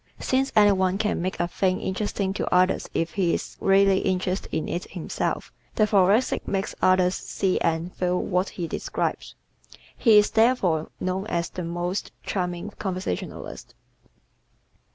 [0.19, 4.51] Since any one can make a thing interesting to others if he is really interested
[4.51, 9.35] in it himself, the Thoracic makes others see and feel what he describes.
[9.95, 13.75] He is therefore known as the most charming conversationalist.